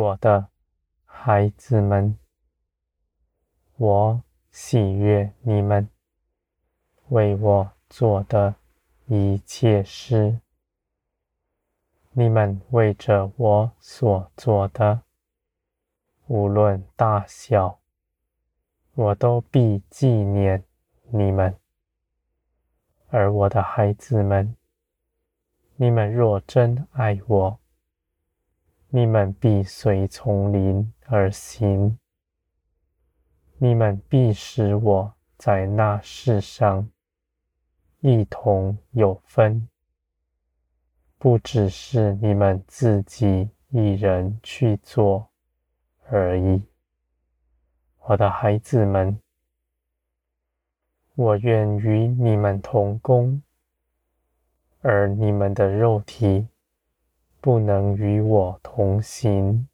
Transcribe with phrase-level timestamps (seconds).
[0.00, 0.48] 我的
[1.04, 2.16] 孩子们，
[3.76, 5.90] 我喜悦你们
[7.08, 8.54] 为我做的
[9.08, 10.40] 一切事。
[12.12, 15.02] 你们为着我所做的，
[16.28, 17.78] 无论大小，
[18.94, 20.64] 我都必纪念
[21.10, 21.54] 你们。
[23.08, 24.56] 而我的孩子们，
[25.76, 27.60] 你们若真爱我，
[28.92, 31.96] 你们必随丛林而行。
[33.58, 36.90] 你们必使我在那世上
[38.00, 39.68] 一同有分，
[41.18, 45.28] 不只是你们自己一人去做
[46.08, 46.66] 而已。
[48.06, 49.20] 我的孩子们，
[51.14, 53.40] 我愿与你们同工，
[54.80, 56.48] 而你们的肉体。
[57.40, 59.66] 不能与我同行，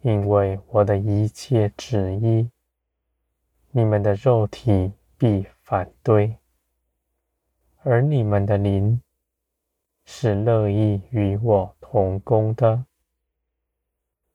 [0.00, 2.50] 因为我的一切旨意，
[3.70, 6.38] 你们的肉体必反对；
[7.84, 9.00] 而你们的灵
[10.04, 12.86] 是乐意与我同工的，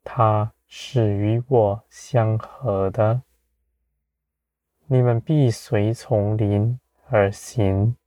[0.05, 3.21] 它是与我相合的。
[4.85, 7.97] 你们必随从灵而行，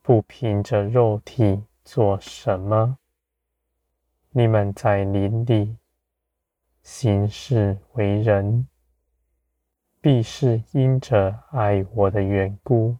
[0.00, 1.67] 不凭着肉体。
[1.90, 2.98] 做什么？
[4.32, 5.78] 你们在林里
[6.82, 8.68] 行事为人，
[9.98, 12.98] 必是因着爱我的缘故，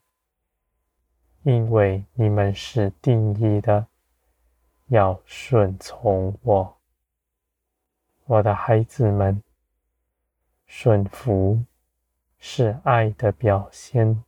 [1.43, 3.87] 因为你们是定义的，
[4.87, 6.79] 要顺从我。
[8.25, 9.43] 我的孩子们，
[10.67, 11.63] 顺服
[12.39, 14.25] 是爱的表现。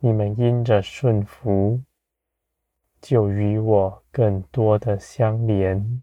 [0.00, 1.80] 你们因着顺服。
[3.08, 6.02] 就与我更多的相连，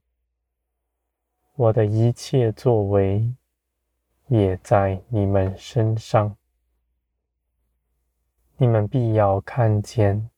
[1.54, 3.32] 我的一切作为
[4.26, 6.36] 也在你们身上，
[8.58, 10.32] 你们必要看见，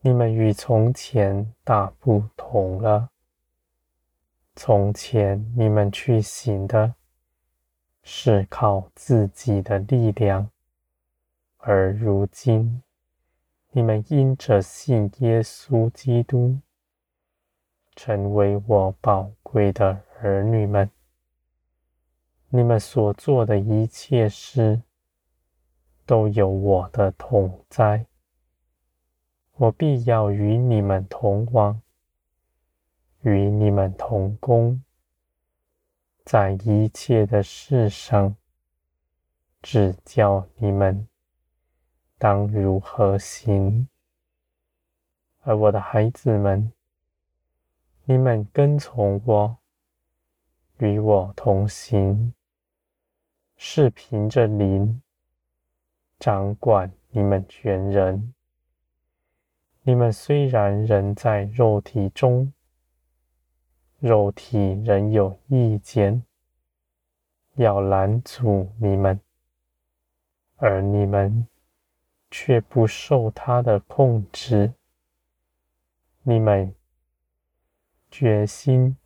[0.00, 3.10] 你们与从前大不同了。
[4.56, 6.94] 从前你们去行的
[8.02, 10.48] 是靠自己的力量，
[11.58, 12.80] 而如今。
[13.76, 16.60] 你们因着信耶稣基督，
[17.96, 20.88] 成为我宝贵的儿女们。
[22.50, 24.80] 你们所做的一切事，
[26.06, 28.06] 都有我的同在。
[29.56, 31.82] 我必要与你们同往，
[33.22, 34.84] 与你们同工，
[36.24, 38.36] 在一切的事上
[39.60, 41.08] 指教你们。
[42.16, 43.88] 当如何行？
[45.40, 46.72] 而我的孩子们，
[48.04, 49.58] 你们跟从我，
[50.78, 52.32] 与我同行，
[53.56, 55.02] 是凭着灵
[56.18, 58.32] 掌管你们全人。
[59.82, 62.52] 你们虽然人在肉体中，
[63.98, 66.24] 肉体仍有意见，
[67.56, 69.20] 要拦阻你们，
[70.56, 71.46] 而你们。
[72.36, 74.74] 却不受他的控制。
[76.24, 76.74] 你们
[78.10, 78.96] 决心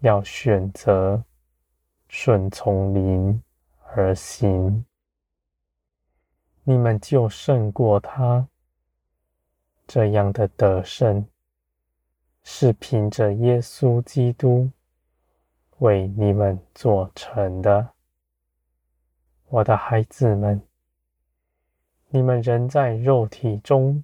[0.00, 1.22] 要选择
[2.08, 3.40] 顺从灵
[3.94, 4.84] 而行，
[6.64, 8.48] 你们就胜过他。
[9.86, 11.24] 这样的得胜
[12.42, 14.68] 是凭着耶稣基督
[15.78, 17.90] 为你们做成的，
[19.46, 20.60] 我的孩子们。
[22.12, 24.02] 你们仍在肉体中，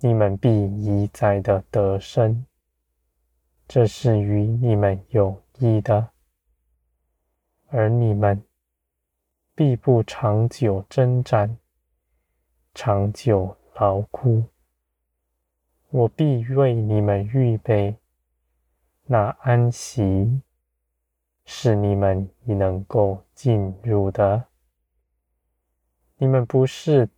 [0.00, 2.46] 你们必一再的得生，
[3.66, 6.08] 这是与你们有益的；
[7.66, 8.42] 而你们
[9.54, 11.58] 必不长久征战，
[12.74, 14.44] 长久劳苦。
[15.90, 17.96] 我必为你们预备
[19.04, 20.40] 那安息，
[21.44, 24.47] 是你们已能够进入的。
[26.20, 27.08] 你们不是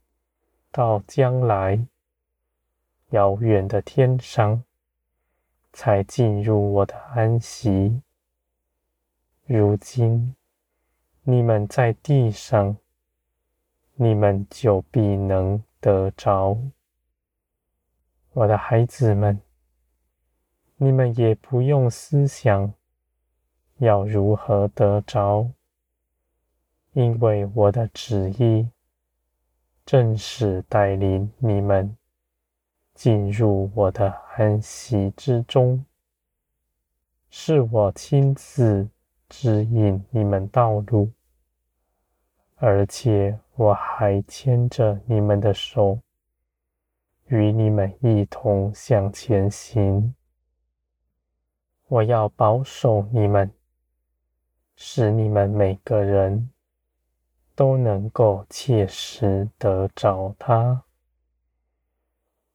[0.70, 1.86] 到将来
[3.10, 4.62] 遥远的天上
[5.72, 8.02] 才进入我的安息，
[9.46, 10.36] 如今
[11.22, 12.76] 你们在地上，
[13.94, 16.58] 你们就必能得着。
[18.34, 19.40] 我的孩子们，
[20.76, 22.74] 你们也不用思想
[23.78, 25.50] 要如何得着，
[26.92, 28.68] 因为我的旨意。
[29.90, 31.96] 正是带领你们
[32.94, 35.84] 进入我的安息之中。
[37.28, 38.88] 是我亲自
[39.28, 41.10] 指引你们道路，
[42.54, 45.98] 而且我还牵着你们的手，
[47.26, 50.14] 与你们一同向前行。
[51.88, 53.50] 我要保守你们，
[54.76, 56.48] 使你们每个人
[57.60, 60.82] 都能够切实得着它。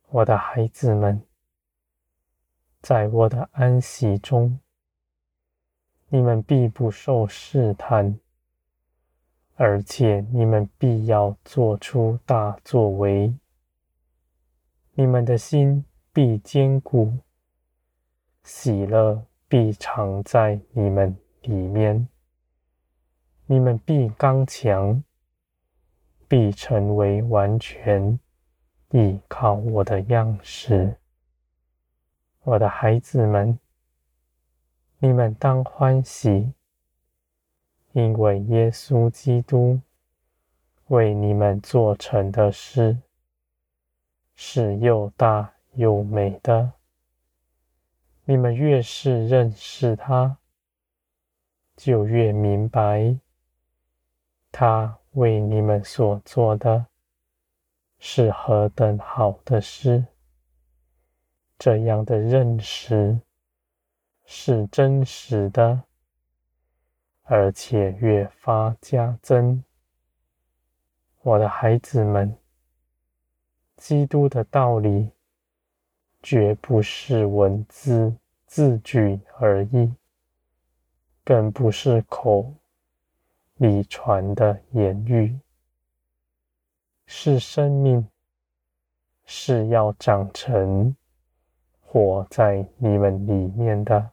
[0.09, 1.21] 我的孩子们，
[2.81, 4.59] 在我的安息中。
[6.07, 8.19] 你们必不受试探，
[9.53, 13.31] 而且你们必要做出大作为。
[14.95, 17.13] 你们的心必坚固，
[18.43, 22.07] 喜乐必常在你们里面。
[23.47, 25.03] 你们必刚强，
[26.27, 28.19] 必成为完全，
[28.89, 30.97] 依靠我的样式，
[32.41, 33.59] 我的孩子们。
[34.97, 36.53] 你们当欢喜，
[37.91, 39.79] 因为耶稣基督
[40.87, 42.97] 为你们做成的事
[44.33, 46.71] 是又大又美的。
[48.23, 50.35] 你们越是认识他，
[51.75, 53.15] 就越明白
[54.57, 56.85] 他为你们所做的
[57.99, 60.05] 是何等好的事。
[61.59, 63.19] 这样的认识。
[64.27, 65.83] 是真实的，
[67.23, 69.61] 而且越发加增。
[71.21, 72.35] 我的孩子们，
[73.77, 75.11] 基督的道理
[76.23, 78.15] 绝不是文字
[78.47, 79.93] 字句而已，
[81.23, 82.51] 更不是口
[83.55, 85.39] 里传的言语，
[87.05, 88.05] 是生命，
[89.23, 90.93] 是要长成
[91.79, 94.11] 活在你们里面的。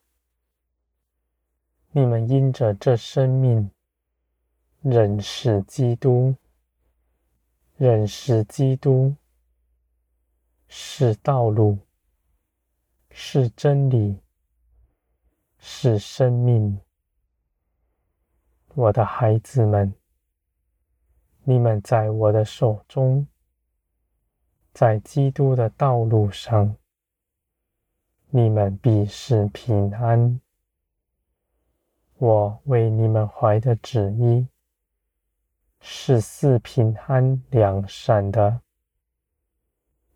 [1.91, 3.69] 你们因着这生命
[4.81, 6.37] 认识基督，
[7.77, 9.17] 认识基督
[10.69, 11.79] 是道路，
[13.11, 14.21] 是真理，
[15.59, 16.81] 是生命。
[18.75, 19.93] 我的孩子们，
[21.45, 23.27] 你们在我的手中，
[24.73, 26.75] 在基督的道路上，
[28.31, 30.41] 你们必是平安。
[32.17, 34.49] 我为你们怀的旨意
[35.81, 38.63] 是赐平安良善的。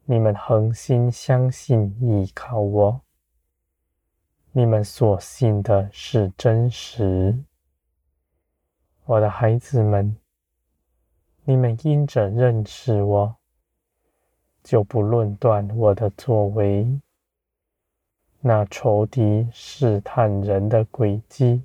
[0.07, 3.03] 你们恒心相信依靠我，
[4.53, 7.39] 你们所信的是真实。
[9.07, 10.17] 我的孩子们，
[11.45, 13.37] 你们因着认识我，
[14.63, 17.01] 就不论断我的作为。
[18.41, 21.63] 那仇敌试探人的诡计。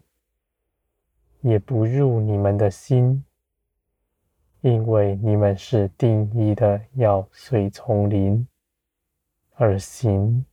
[1.41, 3.25] 也不入你们的心，
[4.62, 8.48] 因为你们是定义的要随从灵
[9.55, 10.45] 而行。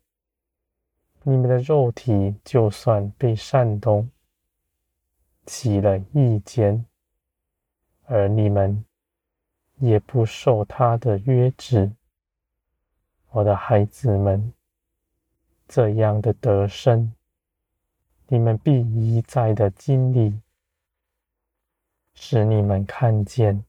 [1.25, 4.09] 你们的肉体就算被煽动，
[5.49, 6.85] 起了意见，
[8.05, 8.85] 而你们
[9.77, 11.91] 也不受他的约制。
[13.31, 14.53] 我的孩子们，
[15.67, 17.15] 这样的得胜，
[18.27, 20.39] 你们必一再的经历。
[22.13, 23.65] 使你们看见，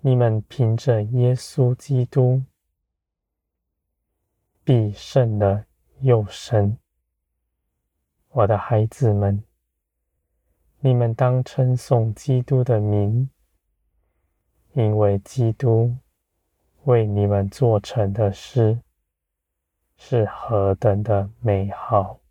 [0.00, 2.42] 你们凭着耶稣基督
[4.64, 5.64] 必胜了
[6.00, 6.76] 又胜。
[8.30, 9.44] 我的孩子们，
[10.84, 13.30] 你们当称颂基督的名，
[14.72, 15.94] 因为基督
[16.82, 18.80] 为你们做成的事
[19.96, 22.21] 是何等的美好。